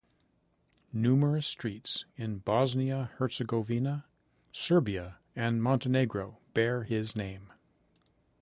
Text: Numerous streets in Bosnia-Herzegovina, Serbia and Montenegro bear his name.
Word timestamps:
Numerous 0.91 1.45
streets 1.45 2.05
in 2.17 2.39
Bosnia-Herzegovina, 2.39 4.05
Serbia 4.51 5.19
and 5.35 5.61
Montenegro 5.61 6.39
bear 6.55 6.85
his 6.85 7.15
name. 7.15 7.51